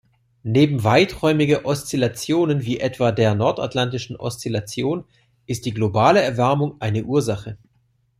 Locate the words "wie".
2.63-2.79